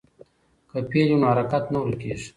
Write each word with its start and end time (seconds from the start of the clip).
که 0.69 0.77
فعل 0.89 1.05
وي 1.09 1.17
نو 1.19 1.25
حرکت 1.31 1.63
نه 1.73 1.79
ورکېږي. 1.81 2.27